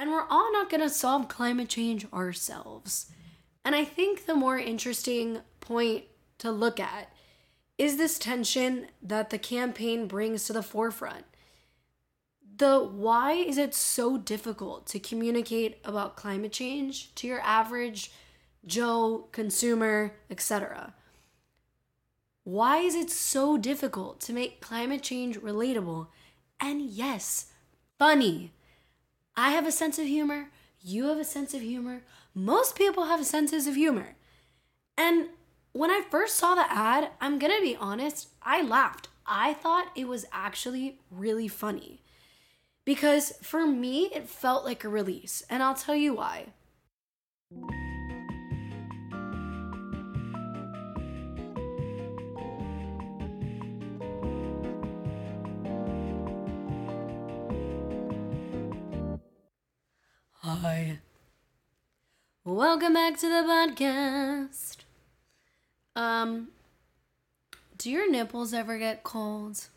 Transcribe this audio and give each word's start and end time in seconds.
And 0.00 0.10
we're 0.10 0.26
all 0.30 0.50
not 0.50 0.70
going 0.70 0.80
to 0.80 0.88
solve 0.88 1.28
climate 1.28 1.68
change 1.68 2.10
ourselves. 2.10 3.12
And 3.66 3.74
I 3.74 3.84
think 3.84 4.24
the 4.24 4.34
more 4.34 4.58
interesting 4.58 5.40
point 5.60 6.04
to 6.38 6.50
look 6.50 6.80
at 6.80 7.12
is 7.76 7.98
this 7.98 8.18
tension 8.18 8.86
that 9.02 9.28
the 9.28 9.36
campaign 9.36 10.08
brings 10.08 10.44
to 10.44 10.54
the 10.54 10.62
forefront. 10.62 11.26
The 12.56 12.80
why 12.80 13.32
is 13.32 13.58
it 13.58 13.74
so 13.74 14.16
difficult 14.16 14.86
to 14.86 14.98
communicate 14.98 15.76
about 15.84 16.16
climate 16.16 16.52
change 16.52 17.14
to 17.16 17.26
your 17.26 17.40
average 17.40 18.10
Joe 18.64 19.28
consumer, 19.32 20.14
etc.? 20.30 20.94
Why 22.44 22.78
is 22.78 22.94
it 22.94 23.10
so 23.10 23.58
difficult 23.58 24.20
to 24.20 24.32
make 24.32 24.62
climate 24.62 25.02
change 25.02 25.38
relatable 25.38 26.06
and 26.58 26.80
yes, 26.80 27.52
funny? 27.98 28.52
I 29.36 29.50
have 29.50 29.66
a 29.66 29.72
sense 29.72 29.98
of 29.98 30.06
humor, 30.06 30.50
you 30.80 31.06
have 31.08 31.18
a 31.18 31.24
sense 31.24 31.54
of 31.54 31.60
humor, 31.60 32.02
most 32.34 32.76
people 32.76 33.04
have 33.04 33.24
senses 33.26 33.66
of 33.66 33.74
humor. 33.74 34.16
And 34.96 35.28
when 35.72 35.90
I 35.90 36.02
first 36.10 36.36
saw 36.36 36.54
the 36.54 36.70
ad, 36.70 37.10
I'm 37.20 37.38
gonna 37.38 37.60
be 37.60 37.76
honest, 37.76 38.28
I 38.42 38.62
laughed. 38.62 39.08
I 39.26 39.54
thought 39.54 39.92
it 39.94 40.08
was 40.08 40.26
actually 40.32 40.98
really 41.10 41.48
funny. 41.48 42.02
Because 42.84 43.32
for 43.42 43.66
me, 43.66 44.06
it 44.06 44.28
felt 44.28 44.64
like 44.64 44.82
a 44.82 44.88
release, 44.88 45.44
and 45.48 45.62
I'll 45.62 45.74
tell 45.74 45.94
you 45.94 46.14
why. 46.14 46.46
Hi. 60.62 60.98
Welcome 62.44 62.92
back 62.92 63.18
to 63.20 63.28
the 63.30 63.48
podcast. 63.48 64.76
Um, 65.96 66.48
do 67.78 67.90
your 67.90 68.10
nipples 68.10 68.52
ever 68.52 68.76
get 68.76 69.02
cold? 69.02 69.68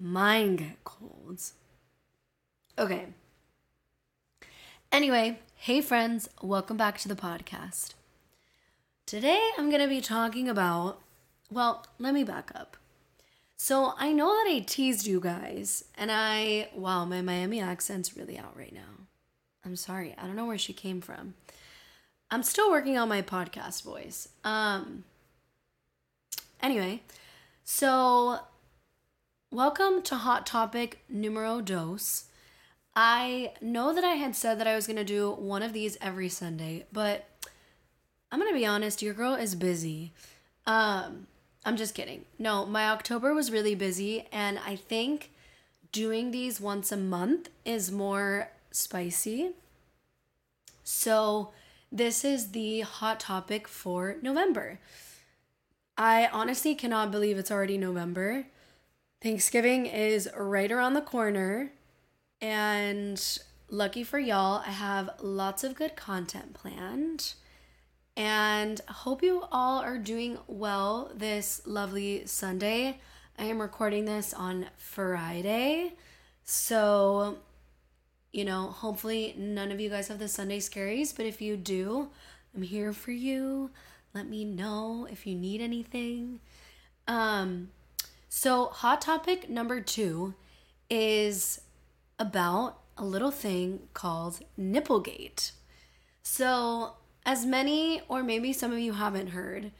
Mine 0.00 0.56
get 0.56 0.82
colds. 0.82 1.52
Okay. 2.76 3.06
Anyway, 4.90 5.38
hey 5.54 5.80
friends, 5.80 6.28
welcome 6.42 6.76
back 6.76 6.98
to 6.98 7.06
the 7.06 7.14
podcast. 7.14 7.94
Today 9.06 9.50
I'm 9.56 9.70
going 9.70 9.82
to 9.82 9.86
be 9.86 10.00
talking 10.00 10.48
about, 10.48 11.00
well, 11.52 11.86
let 12.00 12.14
me 12.14 12.24
back 12.24 12.50
up. 12.52 12.76
So 13.56 13.94
I 13.96 14.12
know 14.12 14.26
that 14.26 14.50
I 14.50 14.64
teased 14.66 15.06
you 15.06 15.20
guys, 15.20 15.84
and 15.96 16.10
I, 16.10 16.68
wow, 16.74 17.04
my 17.04 17.22
Miami 17.22 17.60
accent's 17.60 18.16
really 18.16 18.36
out 18.36 18.56
right 18.58 18.74
now. 18.74 19.01
I'm 19.64 19.76
sorry, 19.76 20.14
I 20.18 20.26
don't 20.26 20.34
know 20.36 20.46
where 20.46 20.58
she 20.58 20.72
came 20.72 21.00
from. 21.00 21.34
I'm 22.30 22.42
still 22.42 22.70
working 22.70 22.98
on 22.98 23.08
my 23.08 23.22
podcast 23.22 23.82
voice. 23.84 24.28
Um 24.44 25.04
anyway, 26.60 27.02
so 27.62 28.40
welcome 29.52 30.02
to 30.02 30.16
Hot 30.16 30.46
Topic 30.46 31.04
numero 31.08 31.60
dos. 31.60 32.24
I 32.96 33.52
know 33.60 33.94
that 33.94 34.04
I 34.04 34.14
had 34.14 34.34
said 34.34 34.58
that 34.58 34.66
I 34.66 34.74
was 34.74 34.86
going 34.86 34.98
to 34.98 35.04
do 35.04 35.30
one 35.30 35.62
of 35.62 35.72
these 35.72 35.96
every 36.00 36.28
Sunday, 36.28 36.84
but 36.92 37.26
I'm 38.30 38.38
going 38.38 38.52
to 38.52 38.58
be 38.58 38.66
honest, 38.66 39.00
your 39.00 39.14
girl 39.14 39.34
is 39.34 39.54
busy. 39.54 40.12
Um 40.66 41.28
I'm 41.64 41.76
just 41.76 41.94
kidding. 41.94 42.24
No, 42.36 42.66
my 42.66 42.88
October 42.88 43.32
was 43.32 43.52
really 43.52 43.76
busy 43.76 44.26
and 44.32 44.58
I 44.66 44.74
think 44.74 45.30
doing 45.92 46.30
these 46.32 46.60
once 46.60 46.90
a 46.90 46.96
month 46.96 47.50
is 47.64 47.92
more 47.92 48.48
spicy. 48.72 49.52
So, 50.82 51.52
this 51.90 52.24
is 52.24 52.52
the 52.52 52.80
hot 52.80 53.20
topic 53.20 53.68
for 53.68 54.16
November. 54.22 54.80
I 55.96 56.28
honestly 56.32 56.74
cannot 56.74 57.10
believe 57.10 57.38
it's 57.38 57.50
already 57.50 57.76
November. 57.76 58.46
Thanksgiving 59.22 59.86
is 59.86 60.28
right 60.36 60.72
around 60.72 60.94
the 60.94 61.00
corner. 61.02 61.72
And 62.40 63.22
lucky 63.68 64.02
for 64.02 64.18
y'all, 64.18 64.62
I 64.66 64.70
have 64.70 65.10
lots 65.20 65.62
of 65.62 65.74
good 65.74 65.94
content 65.94 66.54
planned. 66.54 67.34
And 68.16 68.80
hope 68.88 69.22
you 69.22 69.44
all 69.52 69.80
are 69.80 69.98
doing 69.98 70.38
well 70.46 71.12
this 71.14 71.62
lovely 71.66 72.26
Sunday. 72.26 72.98
I 73.38 73.44
am 73.44 73.60
recording 73.60 74.06
this 74.06 74.34
on 74.34 74.66
Friday. 74.76 75.92
So 76.44 77.38
you 78.32 78.44
know, 78.44 78.68
hopefully 78.68 79.34
none 79.36 79.70
of 79.70 79.80
you 79.80 79.90
guys 79.90 80.08
have 80.08 80.18
the 80.18 80.28
Sunday 80.28 80.58
scaries, 80.58 81.14
but 81.14 81.26
if 81.26 81.40
you 81.40 81.56
do, 81.56 82.08
I'm 82.54 82.62
here 82.62 82.92
for 82.92 83.12
you. 83.12 83.70
Let 84.14 84.28
me 84.28 84.44
know 84.44 85.06
if 85.10 85.26
you 85.26 85.34
need 85.34 85.60
anything. 85.60 86.40
Um, 87.06 87.70
so, 88.28 88.66
hot 88.66 89.00
topic 89.00 89.48
number 89.50 89.80
two 89.80 90.34
is 90.88 91.60
about 92.18 92.78
a 92.96 93.04
little 93.04 93.30
thing 93.30 93.80
called 93.94 94.40
Nipplegate. 94.58 95.52
So, 96.22 96.94
as 97.24 97.44
many, 97.44 98.02
or 98.08 98.22
maybe 98.22 98.52
some 98.52 98.72
of 98.72 98.78
you 98.78 98.94
haven't 98.94 99.28
heard, 99.28 99.72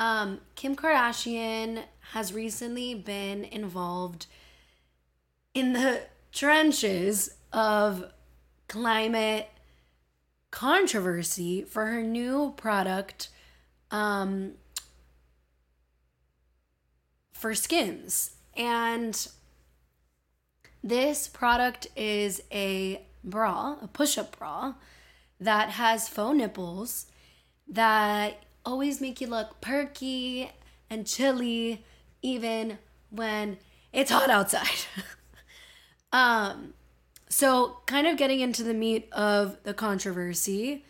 um, 0.00 0.40
Kim 0.56 0.74
Kardashian 0.74 1.84
has 2.12 2.32
recently 2.32 2.94
been 2.94 3.44
involved 3.44 4.26
in 5.54 5.72
the 5.72 6.02
trenches 6.32 7.34
of 7.52 8.04
climate 8.68 9.48
controversy 10.50 11.62
for 11.62 11.86
her 11.86 12.02
new 12.02 12.54
product 12.56 13.28
um, 13.90 14.52
for 17.32 17.54
Skims. 17.54 18.36
And 18.56 19.26
this 20.82 21.28
product 21.28 21.86
is 21.96 22.42
a 22.52 23.04
bra, 23.24 23.76
a 23.82 23.88
push 23.88 24.18
up 24.18 24.38
bra 24.38 24.74
that 25.40 25.70
has 25.70 26.08
faux 26.08 26.36
nipples 26.36 27.06
that 27.68 28.42
always 28.64 29.00
make 29.00 29.20
you 29.20 29.26
look 29.26 29.60
perky 29.60 30.50
and 30.88 31.06
chilly 31.06 31.84
even 32.20 32.78
when 33.10 33.58
it's 33.92 34.10
hot 34.10 34.30
outside. 34.30 34.86
um, 36.12 36.74
so, 37.32 37.78
kind 37.86 38.06
of 38.06 38.18
getting 38.18 38.40
into 38.40 38.62
the 38.62 38.74
meat 38.74 39.08
of 39.10 39.56
the 39.62 39.72
controversy. 39.72 40.84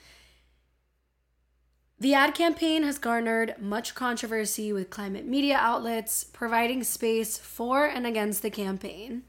The 2.01 2.15
ad 2.15 2.35
campaign 2.35 2.83
has 2.83 2.99
garnered 2.99 3.55
much 3.61 3.95
controversy 3.95 4.73
with 4.73 4.91
climate 4.91 5.25
media 5.25 5.57
outlets 5.57 6.25
providing 6.25 6.83
space 6.83 7.39
for 7.39 7.87
and 7.87 8.09
against 8.09 8.43
the 8.43 8.51
campaign. 8.51 9.23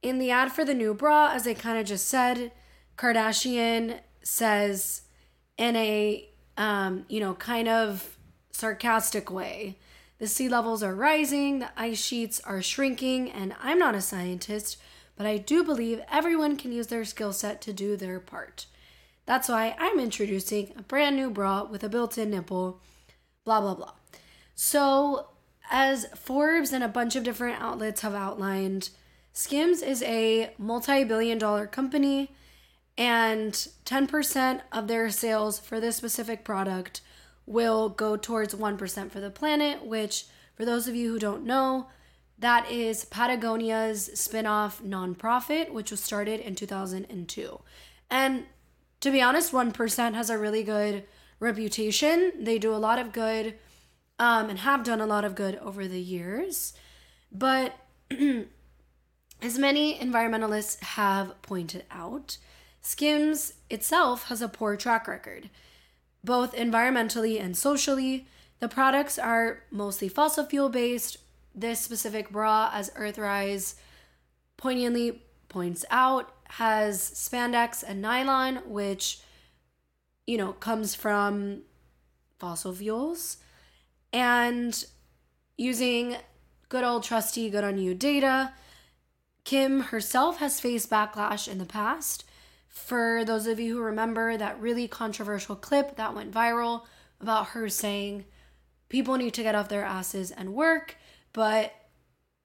In 0.00 0.18
the 0.18 0.30
ad 0.30 0.52
for 0.52 0.64
the 0.64 0.72
new 0.72 0.94
bra, 0.94 1.32
as 1.34 1.46
I 1.46 1.52
kind 1.52 1.78
of 1.78 1.84
just 1.84 2.08
said, 2.08 2.50
Kardashian 2.96 4.00
says 4.22 5.02
in 5.58 5.76
a 5.76 6.30
um, 6.56 7.04
you 7.08 7.20
know, 7.20 7.34
kind 7.34 7.68
of 7.68 8.16
sarcastic 8.52 9.30
way, 9.30 9.78
the 10.16 10.26
sea 10.26 10.48
levels 10.48 10.82
are 10.82 10.94
rising, 10.94 11.58
the 11.58 11.68
ice 11.76 12.02
sheets 12.02 12.40
are 12.40 12.62
shrinking, 12.62 13.30
and 13.30 13.54
I'm 13.60 13.78
not 13.78 13.94
a 13.94 14.00
scientist, 14.00 14.78
but 15.16 15.26
I 15.26 15.38
do 15.38 15.64
believe 15.64 16.00
everyone 16.10 16.56
can 16.56 16.72
use 16.72 16.88
their 16.88 17.04
skill 17.04 17.32
set 17.32 17.60
to 17.62 17.72
do 17.72 17.96
their 17.96 18.20
part. 18.20 18.66
That's 19.26 19.48
why 19.48 19.76
I'm 19.78 20.00
introducing 20.00 20.72
a 20.76 20.82
brand 20.82 21.16
new 21.16 21.30
bra 21.30 21.64
with 21.64 21.84
a 21.84 21.88
built 21.88 22.18
in 22.18 22.30
nipple, 22.30 22.80
blah, 23.44 23.60
blah, 23.60 23.74
blah. 23.74 23.92
So, 24.54 25.28
as 25.70 26.06
Forbes 26.16 26.72
and 26.72 26.82
a 26.82 26.88
bunch 26.88 27.16
of 27.16 27.24
different 27.24 27.60
outlets 27.60 28.00
have 28.00 28.14
outlined, 28.14 28.90
Skims 29.32 29.80
is 29.80 30.02
a 30.02 30.52
multi 30.58 31.04
billion 31.04 31.38
dollar 31.38 31.66
company, 31.66 32.34
and 32.98 33.52
10% 33.86 34.60
of 34.70 34.88
their 34.88 35.08
sales 35.08 35.58
for 35.58 35.80
this 35.80 35.96
specific 35.96 36.44
product 36.44 37.00
will 37.46 37.88
go 37.88 38.16
towards 38.16 38.54
1% 38.54 39.10
for 39.10 39.20
the 39.20 39.30
planet, 39.30 39.84
which, 39.84 40.26
for 40.54 40.64
those 40.64 40.86
of 40.86 40.94
you 40.94 41.12
who 41.12 41.18
don't 41.18 41.44
know, 41.44 41.88
that 42.42 42.70
is 42.70 43.04
Patagonia's 43.04 44.10
spin-off 44.14 44.82
nonprofit, 44.82 45.72
which 45.72 45.90
was 45.90 46.00
started 46.00 46.40
in 46.40 46.54
2002. 46.54 47.60
And 48.10 48.44
to 49.00 49.10
be 49.10 49.22
honest, 49.22 49.52
1% 49.52 50.14
has 50.14 50.28
a 50.28 50.38
really 50.38 50.62
good 50.62 51.04
reputation. 51.40 52.32
They 52.38 52.58
do 52.58 52.74
a 52.74 52.76
lot 52.76 52.98
of 52.98 53.12
good 53.12 53.54
um, 54.18 54.50
and 54.50 54.58
have 54.60 54.84
done 54.84 55.00
a 55.00 55.06
lot 55.06 55.24
of 55.24 55.34
good 55.34 55.56
over 55.56 55.88
the 55.88 56.00
years. 56.00 56.74
But 57.30 57.74
as 58.10 59.58
many 59.58 59.98
environmentalists 59.98 60.80
have 60.82 61.40
pointed 61.42 61.84
out, 61.90 62.38
Skims 62.80 63.54
itself 63.70 64.24
has 64.24 64.42
a 64.42 64.48
poor 64.48 64.76
track 64.76 65.06
record, 65.06 65.48
both 66.24 66.54
environmentally 66.54 67.40
and 67.40 67.56
socially. 67.56 68.26
The 68.58 68.68
products 68.68 69.18
are 69.18 69.62
mostly 69.70 70.08
fossil 70.08 70.44
fuel 70.44 70.68
based 70.68 71.16
this 71.54 71.80
specific 71.80 72.30
bra, 72.30 72.70
as 72.72 72.90
Earthrise 72.90 73.74
poignantly 74.56 75.22
points 75.48 75.84
out, 75.90 76.32
has 76.50 77.00
spandex 77.00 77.82
and 77.86 78.02
nylon, 78.02 78.56
which, 78.66 79.20
you 80.26 80.36
know, 80.36 80.52
comes 80.52 80.94
from 80.94 81.62
fossil 82.38 82.72
fuels. 82.72 83.38
And 84.12 84.84
using 85.56 86.16
good 86.68 86.84
old 86.84 87.02
trusty, 87.02 87.50
good 87.50 87.64
on 87.64 87.78
you 87.78 87.94
data, 87.94 88.52
Kim 89.44 89.80
herself 89.80 90.38
has 90.38 90.60
faced 90.60 90.90
backlash 90.90 91.48
in 91.48 91.58
the 91.58 91.64
past. 91.64 92.24
For 92.68 93.24
those 93.24 93.46
of 93.46 93.60
you 93.60 93.76
who 93.76 93.82
remember 93.82 94.36
that 94.36 94.60
really 94.60 94.88
controversial 94.88 95.56
clip 95.56 95.96
that 95.96 96.14
went 96.14 96.32
viral 96.32 96.82
about 97.20 97.48
her 97.48 97.68
saying 97.68 98.24
people 98.88 99.16
need 99.16 99.34
to 99.34 99.42
get 99.42 99.54
off 99.54 99.68
their 99.68 99.84
asses 99.84 100.30
and 100.30 100.54
work, 100.54 100.96
but 101.32 101.74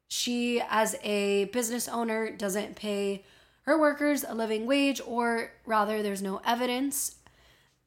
she, 0.08 0.62
as 0.70 0.96
a 1.04 1.46
business 1.46 1.88
owner, 1.88 2.30
doesn't 2.30 2.76
pay 2.76 3.24
her 3.64 3.78
workers 3.78 4.24
a 4.24 4.34
living 4.34 4.66
wage, 4.66 5.02
or 5.06 5.52
rather, 5.66 6.02
there's 6.02 6.22
no 6.22 6.42
evidence 6.46 7.16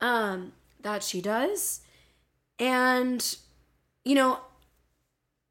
um, 0.01 0.53
that 0.83 1.03
she 1.03 1.21
does. 1.23 1.81
And, 2.59 3.37
you 4.05 4.15
know, 4.15 4.41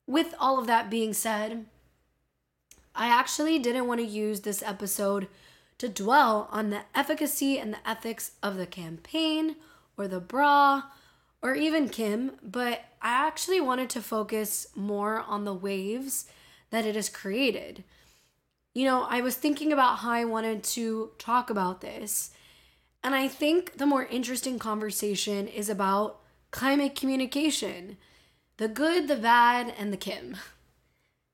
with 0.05 0.35
all 0.39 0.59
of 0.59 0.67
that 0.67 0.89
being 0.89 1.13
said, 1.13 1.65
I 2.93 3.07
actually 3.07 3.57
didn't 3.57 3.87
want 3.87 3.99
to 4.01 4.05
use 4.05 4.41
this 4.41 4.61
episode 4.61 5.27
to 5.79 5.89
dwell 5.89 6.47
on 6.51 6.69
the 6.69 6.81
efficacy 6.93 7.57
and 7.57 7.73
the 7.73 7.89
ethics 7.89 8.31
of 8.43 8.57
the 8.57 8.65
campaign 8.65 9.55
or 9.97 10.07
the 10.07 10.19
bra 10.19 10.83
or 11.41 11.55
even 11.55 11.89
Kim, 11.89 12.31
but 12.43 12.81
I 13.01 13.27
actually 13.27 13.61
wanted 13.61 13.89
to 13.91 14.01
focus 14.01 14.67
more 14.75 15.19
on 15.21 15.45
the 15.45 15.53
waves 15.53 16.25
that 16.69 16.85
it 16.85 16.95
has 16.95 17.09
created. 17.09 17.83
You 18.73 18.85
know, 18.85 19.03
I 19.09 19.21
was 19.21 19.35
thinking 19.35 19.71
about 19.71 19.99
how 19.99 20.11
I 20.11 20.25
wanted 20.25 20.63
to 20.63 21.11
talk 21.17 21.49
about 21.49 21.81
this, 21.81 22.31
and 23.03 23.15
I 23.15 23.27
think 23.27 23.77
the 23.77 23.85
more 23.85 24.05
interesting 24.05 24.59
conversation 24.59 25.47
is 25.47 25.69
about 25.69 26.19
climate 26.51 26.95
communication 26.95 27.97
the 28.57 28.67
good, 28.67 29.07
the 29.07 29.15
bad, 29.15 29.73
and 29.79 29.93
the 29.93 29.97
Kim. 29.97 30.35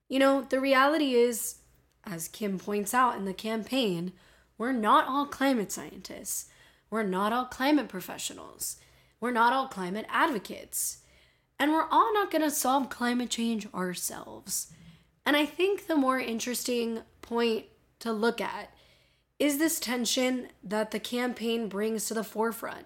You 0.07 0.19
know, 0.19 0.43
the 0.43 0.59
reality 0.59 1.15
is, 1.15 1.55
as 2.03 2.27
Kim 2.27 2.59
points 2.59 2.93
out 2.93 3.17
in 3.17 3.25
the 3.25 3.33
campaign, 3.33 4.13
we're 4.59 4.71
not 4.71 5.07
all 5.07 5.25
climate 5.25 5.71
scientists. 5.71 6.49
We're 6.91 7.01
not 7.01 7.33
all 7.33 7.45
climate 7.45 7.87
professionals. 7.89 8.77
We're 9.25 9.31
not 9.31 9.53
all 9.53 9.67
climate 9.67 10.05
advocates. 10.07 10.99
And 11.57 11.71
we're 11.71 11.89
all 11.89 12.13
not 12.13 12.29
going 12.29 12.43
to 12.43 12.51
solve 12.51 12.91
climate 12.91 13.31
change 13.31 13.65
ourselves. 13.73 14.71
And 15.25 15.35
I 15.35 15.47
think 15.47 15.87
the 15.87 15.95
more 15.95 16.19
interesting 16.19 16.99
point 17.23 17.65
to 18.01 18.13
look 18.13 18.39
at 18.39 18.71
is 19.39 19.57
this 19.57 19.79
tension 19.79 20.49
that 20.63 20.91
the 20.91 20.99
campaign 20.99 21.69
brings 21.69 22.05
to 22.05 22.13
the 22.13 22.23
forefront. 22.23 22.85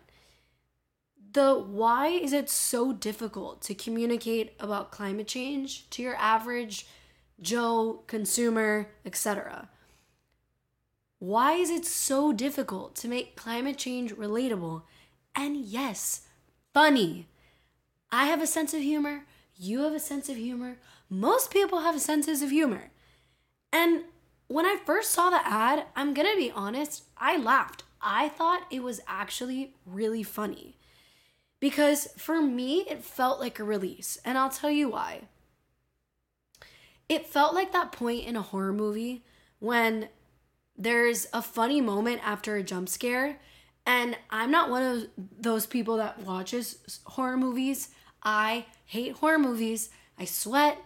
The 1.34 1.56
why 1.56 2.08
is 2.08 2.32
it 2.32 2.50
so 2.50 2.94
difficult 2.94 3.62
to 3.64 3.76
communicate 3.76 4.54
about 4.62 4.92
climate 4.92 5.28
change 5.28 5.90
to 5.90 6.02
your 6.02 6.16
average 6.16 6.88
Joe 7.42 8.06
consumer, 8.08 8.88
etc.? 9.06 9.68
Why 11.18 11.56
is 11.56 11.70
it 11.70 11.86
so 11.86 12.32
difficult 12.32 12.96
to 12.96 13.10
make 13.10 13.36
climate 13.36 13.78
change 13.78 14.16
relatable 14.16 14.84
and 15.36 15.58
yes, 15.58 16.22
funny? 16.80 17.28
I 18.10 18.28
have 18.28 18.42
a 18.42 18.48
sense 18.48 18.74
of 18.74 18.80
humor, 18.80 19.26
you 19.58 19.82
have 19.82 19.92
a 19.92 20.00
sense 20.00 20.30
of 20.30 20.38
humor, 20.38 20.78
most 21.10 21.52
people 21.52 21.82
have 21.82 22.00
senses 22.00 22.42
of 22.42 22.52
humor. 22.52 22.92
And 23.74 24.04
when 24.48 24.66
I 24.66 24.78
first 24.86 25.12
saw 25.12 25.30
the 25.30 25.46
ad, 25.46 25.88
I'm 25.94 26.14
gonna 26.14 26.38
be 26.38 26.54
honest, 26.56 27.04
I 27.18 27.36
laughed. 27.36 27.84
I 28.02 28.30
thought 28.30 28.66
it 28.72 28.82
was 28.82 29.02
actually 29.10 29.74
really 29.86 30.24
funny. 30.24 30.78
Because 31.60 32.08
for 32.16 32.42
me, 32.42 32.86
it 32.90 33.04
felt 33.04 33.42
like 33.42 33.60
a 33.60 33.66
release. 33.66 34.18
And 34.24 34.38
I'll 34.38 34.50
tell 34.50 34.72
you 34.72 34.88
why. 34.88 35.24
It 37.10 37.28
felt 37.28 37.54
like 37.54 37.74
that 37.74 37.92
point 37.92 38.26
in 38.26 38.38
a 38.38 38.42
horror 38.42 38.72
movie 38.72 39.26
when 39.60 40.08
there's 40.78 41.28
a 41.34 41.42
funny 41.42 41.82
moment 41.82 42.22
after 42.24 42.56
a 42.56 42.64
jump 42.64 42.88
scare. 42.88 43.42
And 43.90 44.16
I'm 44.30 44.52
not 44.52 44.70
one 44.70 44.84
of 44.84 45.08
those 45.40 45.66
people 45.66 45.98
that 45.98 46.20
watches 46.20 47.00
horror 47.06 47.38
movies. 47.38 47.90
I 48.22 48.68
hate 48.86 49.14
horror 49.14 49.40
movies. 49.40 49.90
I 50.16 50.26
sweat. 50.26 50.78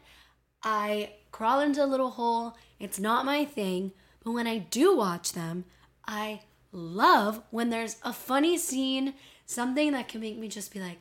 I 0.63 1.11
crawl 1.29 1.59
into 1.59 1.83
a 1.83 1.85
little 1.85 2.11
hole. 2.11 2.55
It's 2.79 3.01
not 3.01 3.25
my 3.25 3.43
thing. 3.43 3.91
But 4.23 4.31
when 4.31 4.47
I 4.47 4.59
do 4.59 4.95
watch 4.95 5.33
them, 5.33 5.65
I 6.07 6.43
love 6.71 7.41
when 7.51 7.71
there's 7.71 7.97
a 8.03 8.13
funny 8.13 8.57
scene, 8.57 9.15
something 9.45 9.91
that 9.91 10.07
can 10.07 10.21
make 10.21 10.37
me 10.37 10.47
just 10.47 10.73
be 10.73 10.79
like, 10.79 10.99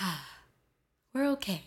ah, 0.00 0.24
we're 1.12 1.28
okay. 1.30 1.64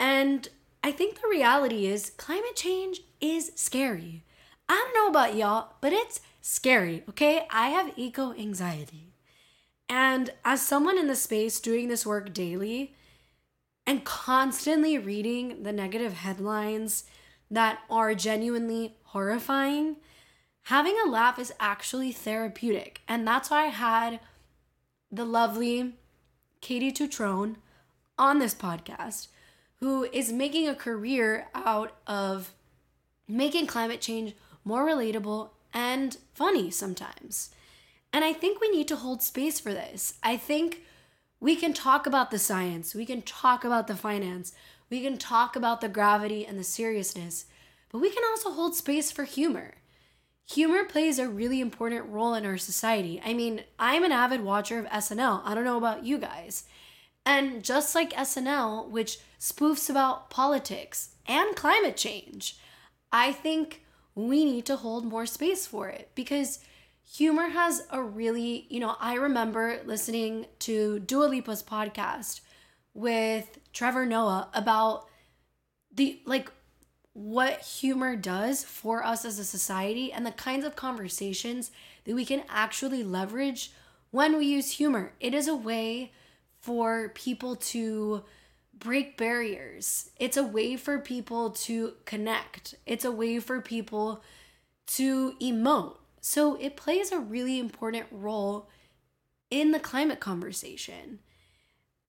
And 0.00 0.48
I 0.82 0.90
think 0.90 1.20
the 1.20 1.28
reality 1.28 1.86
is 1.86 2.10
climate 2.10 2.56
change 2.56 3.00
is 3.20 3.52
scary. 3.54 4.24
I 4.68 4.74
don't 4.74 4.94
know 5.04 5.08
about 5.08 5.36
y'all, 5.36 5.74
but 5.80 5.92
it's 5.92 6.20
scary, 6.46 7.02
okay? 7.08 7.46
I 7.50 7.70
have 7.70 7.94
eco 7.96 8.34
anxiety. 8.34 9.14
And 9.88 10.30
as 10.44 10.60
someone 10.60 10.98
in 10.98 11.06
the 11.06 11.16
space 11.16 11.58
doing 11.58 11.88
this 11.88 12.04
work 12.04 12.34
daily, 12.34 12.94
and 13.86 14.04
constantly 14.04 14.98
reading 14.98 15.62
the 15.62 15.72
negative 15.72 16.12
headlines 16.12 17.04
that 17.50 17.78
are 17.88 18.14
genuinely 18.14 18.94
horrifying, 19.04 19.96
having 20.64 20.94
a 21.02 21.08
laugh 21.08 21.38
is 21.38 21.54
actually 21.58 22.12
therapeutic. 22.12 23.00
And 23.08 23.26
that's 23.26 23.50
why 23.50 23.64
I 23.64 23.68
had 23.68 24.20
the 25.10 25.24
lovely 25.24 25.94
Katie 26.60 26.92
Tutrone 26.92 27.56
on 28.18 28.38
this 28.38 28.54
podcast, 28.54 29.28
who 29.76 30.04
is 30.04 30.30
making 30.30 30.68
a 30.68 30.74
career 30.74 31.46
out 31.54 31.96
of 32.06 32.52
making 33.26 33.66
climate 33.66 34.02
change 34.02 34.34
more 34.62 34.86
relatable 34.86 35.48
and 35.74 36.16
funny 36.32 36.70
sometimes. 36.70 37.50
And 38.12 38.24
I 38.24 38.32
think 38.32 38.60
we 38.60 38.70
need 38.70 38.88
to 38.88 38.96
hold 38.96 39.22
space 39.22 39.58
for 39.58 39.74
this. 39.74 40.14
I 40.22 40.36
think 40.36 40.82
we 41.40 41.56
can 41.56 41.74
talk 41.74 42.06
about 42.06 42.30
the 42.30 42.38
science, 42.38 42.94
we 42.94 43.04
can 43.04 43.20
talk 43.20 43.64
about 43.64 43.88
the 43.88 43.96
finance, 43.96 44.52
we 44.88 45.02
can 45.02 45.18
talk 45.18 45.56
about 45.56 45.80
the 45.80 45.88
gravity 45.88 46.46
and 46.46 46.58
the 46.58 46.64
seriousness, 46.64 47.46
but 47.90 47.98
we 47.98 48.10
can 48.10 48.22
also 48.24 48.50
hold 48.52 48.74
space 48.74 49.10
for 49.10 49.24
humor. 49.24 49.74
Humor 50.50 50.84
plays 50.84 51.18
a 51.18 51.28
really 51.28 51.60
important 51.60 52.06
role 52.06 52.34
in 52.34 52.46
our 52.46 52.58
society. 52.58 53.20
I 53.24 53.34
mean, 53.34 53.62
I'm 53.78 54.04
an 54.04 54.12
avid 54.12 54.42
watcher 54.42 54.78
of 54.78 54.86
SNL. 54.86 55.42
I 55.44 55.54
don't 55.54 55.64
know 55.64 55.78
about 55.78 56.04
you 56.04 56.18
guys. 56.18 56.64
And 57.26 57.64
just 57.64 57.94
like 57.94 58.12
SNL, 58.12 58.90
which 58.90 59.18
spoofs 59.40 59.88
about 59.88 60.28
politics 60.28 61.14
and 61.26 61.56
climate 61.56 61.96
change, 61.96 62.58
I 63.10 63.32
think 63.32 63.83
we 64.14 64.44
need 64.44 64.66
to 64.66 64.76
hold 64.76 65.04
more 65.04 65.26
space 65.26 65.66
for 65.66 65.88
it 65.88 66.10
because 66.14 66.60
humor 67.04 67.48
has 67.48 67.86
a 67.90 68.02
really, 68.02 68.66
you 68.68 68.80
know, 68.80 68.96
I 69.00 69.14
remember 69.14 69.80
listening 69.84 70.46
to 70.60 71.00
Dua 71.00 71.26
Lipa's 71.26 71.62
podcast 71.62 72.40
with 72.94 73.58
Trevor 73.72 74.06
Noah 74.06 74.48
about 74.54 75.08
the 75.92 76.20
like 76.24 76.50
what 77.12 77.60
humor 77.60 78.16
does 78.16 78.64
for 78.64 79.04
us 79.04 79.24
as 79.24 79.38
a 79.38 79.44
society 79.44 80.12
and 80.12 80.26
the 80.26 80.32
kinds 80.32 80.64
of 80.64 80.74
conversations 80.74 81.70
that 82.04 82.14
we 82.14 82.24
can 82.24 82.42
actually 82.48 83.04
leverage 83.04 83.72
when 84.10 84.36
we 84.36 84.46
use 84.46 84.72
humor. 84.72 85.12
It 85.20 85.34
is 85.34 85.46
a 85.46 85.54
way 85.54 86.12
for 86.60 87.10
people 87.10 87.56
to 87.56 88.24
break 88.78 89.16
barriers. 89.16 90.10
It's 90.18 90.36
a 90.36 90.44
way 90.44 90.76
for 90.76 90.98
people 90.98 91.50
to 91.50 91.94
connect. 92.04 92.74
It's 92.86 93.04
a 93.04 93.12
way 93.12 93.38
for 93.40 93.60
people 93.60 94.22
to 94.88 95.32
emote. 95.40 95.96
So 96.20 96.56
it 96.56 96.76
plays 96.76 97.12
a 97.12 97.18
really 97.18 97.58
important 97.58 98.06
role 98.10 98.68
in 99.50 99.70
the 99.70 99.80
climate 99.80 100.20
conversation. 100.20 101.20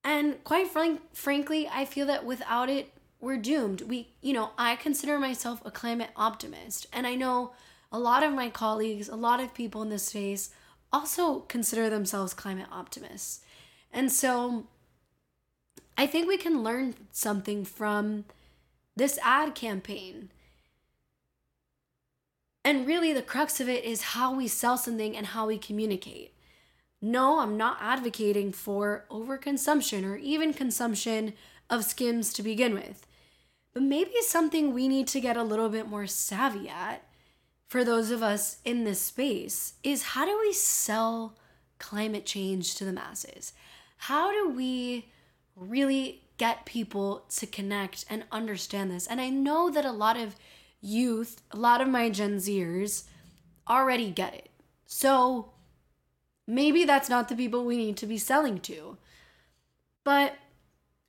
And 0.04 0.44
quite 0.44 0.68
frank, 0.68 1.02
frankly, 1.14 1.68
I 1.68 1.86
feel 1.86 2.06
that 2.08 2.26
without 2.26 2.70
it, 2.70 2.92
we're 3.20 3.38
doomed. 3.38 3.82
We, 3.82 4.10
you 4.22 4.34
know, 4.34 4.52
I 4.58 4.76
consider 4.76 5.18
myself 5.18 5.62
a 5.66 5.72
climate 5.72 6.12
optimist, 6.16 6.86
and 6.94 7.08
I 7.08 7.16
know 7.16 7.54
a 7.92 8.00
lot 8.00 8.24
of 8.24 8.34
my 8.34 8.50
colleagues, 8.50 9.10
a 9.10 9.16
lot 9.16 9.40
of 9.40 9.54
people 9.54 9.82
in 9.82 9.90
this 9.90 10.04
space 10.04 10.52
also 10.94 11.40
consider 11.42 11.90
themselves 11.90 12.34
climate 12.34 12.68
optimists. 12.72 13.42
And 13.92 14.12
so 14.12 14.68
I 15.98 16.08
think 16.08 16.28
we 16.28 16.38
can 16.38 16.64
learn 16.64 16.96
something 17.12 17.64
from 17.64 18.26
this 18.96 19.18
ad 19.24 19.56
campaign. 19.56 20.30
And 22.64 22.88
really, 22.88 23.14
the 23.14 23.22
crux 23.22 23.60
of 23.60 23.70
it 23.70 23.84
is 23.84 24.02
how 24.02 24.34
we 24.34 24.48
sell 24.48 24.78
something 24.78 25.16
and 25.16 25.28
how 25.28 25.48
we 25.48 25.58
communicate. 25.58 26.34
No, 27.02 27.40
I'm 27.40 27.58
not 27.58 27.78
advocating 27.80 28.52
for 28.52 29.06
overconsumption 29.12 30.04
or 30.04 30.16
even 30.16 30.54
consumption 30.54 31.34
of 31.70 31.86
skims 31.86 32.34
to 32.34 32.44
begin 32.44 32.74
with. 32.74 33.06
But 33.74 33.84
maybe 33.84 34.12
something 34.22 34.74
we 34.74 34.88
need 34.88 35.08
to 35.10 35.20
get 35.20 35.38
a 35.38 35.44
little 35.44 35.70
bit 35.70 35.88
more 35.88 36.08
savvy 36.08 36.68
at 36.70 37.04
for 37.68 37.84
those 37.84 38.10
of 38.10 38.24
us 38.24 38.58
in 38.64 38.84
this 38.84 39.02
space 39.02 39.74
is 39.84 40.04
how 40.04 40.26
do 40.26 40.38
we 40.40 40.54
sell 40.54 41.36
climate 41.78 42.26
change 42.26 42.76
to 42.76 42.86
the 42.86 42.94
masses? 42.94 43.54
How 43.98 44.32
do 44.32 44.50
we 44.50 45.08
really 45.56 46.24
get 46.38 46.66
people 46.66 47.26
to 47.38 47.46
connect 47.46 48.06
and 48.10 48.26
understand 48.32 48.92
this? 48.92 49.08
And 49.08 49.22
I 49.22 49.30
know 49.30 49.70
that 49.70 49.86
a 49.86 49.92
lot 49.92 50.18
of 50.18 50.36
youth, 50.82 51.42
a 51.52 51.58
lot 51.58 51.82
of 51.82 51.88
my 51.88 52.10
Gen 52.10 52.38
Zers 52.38 53.04
already 53.68 54.12
get 54.12 54.34
it. 54.34 54.50
So 54.86 55.52
maybe 56.48 56.86
that's 56.86 57.10
not 57.10 57.30
the 57.30 57.36
people 57.36 57.66
we 57.66 57.78
need 57.78 57.98
to 57.98 58.08
be 58.08 58.18
selling 58.18 58.60
to. 58.62 58.98
But 60.04 60.36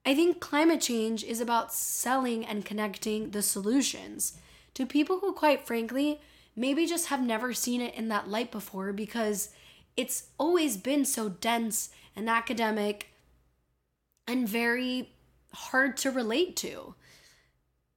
I 0.05 0.15
think 0.15 0.41
climate 0.41 0.81
change 0.81 1.25
is 1.25 1.41
about 1.41 1.75
selling 1.75 2.47
and 2.47 2.65
connecting 2.65 3.31
the 3.31 3.43
solutions 3.43 4.39
to 4.75 4.87
people 4.87 5.19
who, 5.19 5.33
quite 5.33 5.67
frankly, 5.67 6.21
maybe 6.55 6.87
just 6.87 7.09
have 7.09 7.23
never 7.23 7.53
seen 7.53 7.81
it 7.81 7.95
in 7.95 8.09
that 8.09 8.29
light 8.29 8.51
before 8.51 8.93
because 8.93 9.51
it's 9.97 10.29
always 10.39 10.77
been 10.77 11.05
so 11.05 11.29
dense 11.29 11.91
and 12.15 12.31
academic 12.31 13.09
and 14.27 14.49
very 14.49 15.13
hard 15.53 15.97
to 15.99 16.11
relate 16.11 16.57
to. 16.57 16.95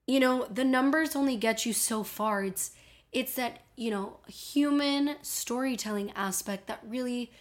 You 0.06 0.20
know, 0.20 0.46
the 0.46 0.64
numbers 0.64 1.14
only 1.14 1.36
get 1.36 1.66
you 1.66 1.72
so 1.72 2.02
far. 2.02 2.44
It's 2.44 2.72
it's 3.12 3.34
that, 3.34 3.60
you 3.76 3.90
know, 3.90 4.18
human 4.28 5.16
storytelling 5.22 6.12
aspect 6.12 6.68
that 6.68 6.80
really 6.86 7.32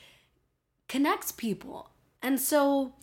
connects 0.88 1.32
people. 1.32 1.92
And 2.22 2.40
so 2.40 2.94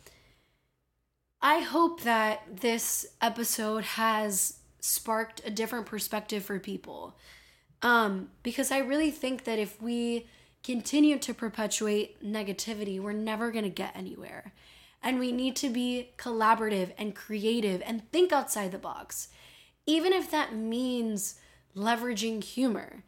I 1.40 1.61
hope 1.61 2.02
that 2.02 2.43
this 2.61 3.07
episode 3.21 3.85
has 3.85 4.59
sparked 4.81 5.43
a 5.45 5.50
different 5.50 5.87
perspective 5.87 6.45
for 6.45 6.59
people. 6.59 7.16
Um, 7.83 8.31
because 8.43 8.73
I 8.73 8.78
really 8.78 9.11
think 9.11 9.45
that 9.45 9.59
if 9.59 9.81
we 9.81 10.26
continue 10.64 11.19
to 11.19 11.33
perpetuate 11.33 12.23
negativity, 12.25 13.00
we're 13.00 13.12
never 13.12 13.52
going 13.52 13.64
to 13.64 13.71
get 13.71 13.97
anywhere. 13.97 14.52
And 15.03 15.19
we 15.19 15.31
need 15.33 15.55
to 15.57 15.69
be 15.69 16.11
collaborative 16.19 16.93
and 16.99 17.15
creative 17.15 17.83
and 17.85 18.11
think 18.11 18.33
outside 18.33 18.73
the 18.73 18.79
box, 18.79 19.29
even 19.87 20.12
if 20.12 20.31
that 20.31 20.55
means 20.55 21.37
leveraging 21.76 22.43
humor. 22.43 23.05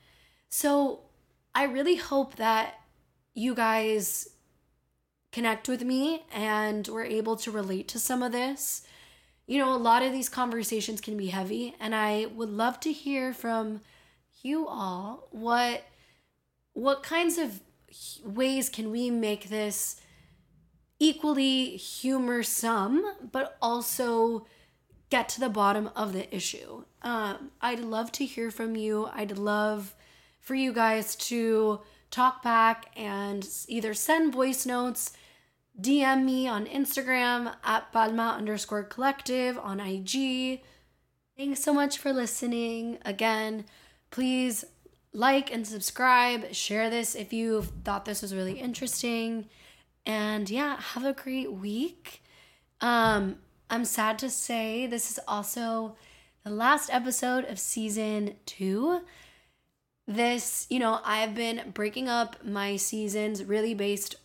So 0.49 1.01
I 1.55 1.65
really 1.65 1.97
hope 1.97 2.37
that 2.37 2.75
you 3.35 3.55
guys 3.55 4.29
connect 5.33 5.69
with 5.69 5.83
me 5.83 6.25
and 6.33 6.87
we're 6.89 7.05
able 7.05 7.37
to 7.37 7.51
relate 7.51 7.89
to 7.89 7.99
some 7.99 8.23
of 8.23 8.33
this. 8.33 8.83
You 9.47 9.59
know, 9.59 9.75
a 9.75 9.79
lot 9.79 10.03
of 10.03 10.13
these 10.13 10.29
conversations 10.29 11.01
can 11.01 11.17
be 11.17 11.29
heavy, 11.29 11.75
and 11.81 11.95
I 11.95 12.27
would 12.27 12.51
love 12.51 12.81
to 12.81 12.93
hear 12.93 13.33
from 13.33 13.81
you 14.43 14.69
all 14.69 15.27
what 15.31 15.85
what 16.75 17.03
kinds 17.03 17.39
of 17.39 17.61
ways 18.23 18.69
can 18.69 18.91
we 18.91 19.11
make 19.11 19.49
this 19.49 20.01
equally 20.99 21.79
humorsome 21.79 23.01
but 23.33 23.57
also 23.63 24.47
get 25.11 25.29
to 25.31 25.41
the 25.41 25.49
bottom 25.49 25.91
of 25.97 26.13
the 26.13 26.35
issue. 26.35 26.85
Um, 27.03 27.51
i'd 27.61 27.81
love 27.81 28.13
to 28.13 28.25
hear 28.25 28.51
from 28.51 28.77
you. 28.77 29.09
I'd 29.13 29.39
love 29.39 29.95
for 30.41 30.55
you 30.55 30.73
guys 30.73 31.15
to 31.17 31.81
talk 32.11 32.43
back 32.43 32.87
and 32.97 33.47
either 33.69 33.95
send 33.95 34.33
voice 34.33 34.65
notes 34.65 35.13
dm 35.79 36.25
me 36.25 36.49
on 36.49 36.67
instagram 36.67 37.55
at 37.63 37.93
palma 37.93 38.35
underscore 38.37 38.83
collective 38.83 39.59
on 39.59 39.79
ig 39.79 40.61
thanks 41.37 41.63
so 41.63 41.73
much 41.73 41.99
for 41.99 42.13
listening. 42.13 42.99
Again 43.05 43.65
Please 44.11 44.65
like 45.13 45.53
and 45.53 45.67
subscribe, 45.67 46.55
share 46.55 46.91
this 46.91 47.15
if 47.15 47.33
you 47.33 47.63
thought 47.85 48.05
this 48.05 48.23
was 48.23 48.35
really 48.35 48.59
interesting. 48.59 49.49
And 50.09 50.49
yeah, 50.49 50.81
have 50.81 51.05
a 51.05 51.13
great 51.13 51.53
week. 51.53 52.23
Um, 52.81 53.37
I'm 53.69 53.85
sad 53.85 54.19
to 54.21 54.31
say 54.31 54.87
this 54.87 55.11
is 55.11 55.21
also 55.29 55.97
the 56.45 56.51
last 56.51 56.89
episode 56.91 57.45
of 57.45 57.59
season 57.59 58.37
two. 58.47 59.03
This, 60.07 60.67
you 60.71 60.79
know, 60.79 61.01
I've 61.05 61.35
been 61.35 61.73
breaking 61.75 62.09
up 62.09 62.43
my 62.43 62.77
seasons 62.77 63.45
really 63.45 63.75
based 63.75 64.17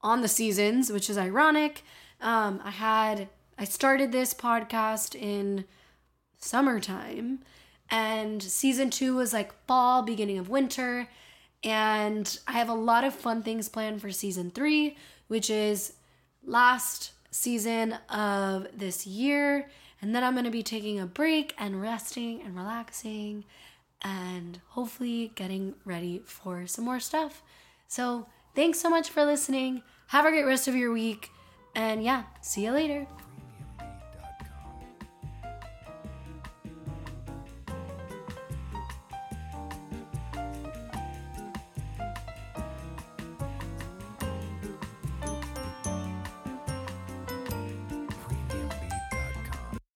on 0.00 0.22
the 0.22 0.28
seasons, 0.28 0.90
which 0.90 1.08
is 1.08 1.16
ironic. 1.16 1.84
Um, 2.20 2.60
I 2.64 2.72
had, 2.72 3.28
I 3.56 3.64
started 3.64 4.10
this 4.10 4.34
podcast 4.34 5.14
in 5.14 5.64
summertime 6.38 7.38
and 7.92 8.42
season 8.42 8.90
two 8.90 9.14
was 9.14 9.32
like 9.32 9.52
fall, 9.66 10.02
beginning 10.02 10.38
of 10.38 10.48
winter. 10.48 11.08
And 11.62 12.38
I 12.48 12.52
have 12.52 12.68
a 12.68 12.74
lot 12.74 13.04
of 13.04 13.14
fun 13.14 13.42
things 13.42 13.68
planned 13.68 14.00
for 14.00 14.10
season 14.10 14.50
three, 14.50 14.96
which 15.32 15.48
is 15.48 15.94
last 16.44 17.12
season 17.30 17.94
of 18.10 18.66
this 18.76 19.06
year. 19.06 19.70
And 20.02 20.14
then 20.14 20.22
I'm 20.22 20.34
going 20.34 20.44
to 20.44 20.50
be 20.50 20.62
taking 20.62 21.00
a 21.00 21.06
break 21.06 21.54
and 21.56 21.80
resting 21.80 22.42
and 22.42 22.54
relaxing 22.54 23.46
and 24.02 24.60
hopefully 24.68 25.32
getting 25.34 25.74
ready 25.86 26.20
for 26.26 26.66
some 26.66 26.84
more 26.84 27.00
stuff. 27.00 27.42
So, 27.88 28.26
thanks 28.54 28.78
so 28.78 28.90
much 28.90 29.08
for 29.08 29.24
listening. 29.24 29.82
Have 30.08 30.26
a 30.26 30.30
great 30.30 30.44
rest 30.44 30.68
of 30.68 30.74
your 30.74 30.92
week. 30.92 31.30
And 31.74 32.04
yeah, 32.04 32.24
see 32.42 32.66
you 32.66 32.72
later. 32.72 33.06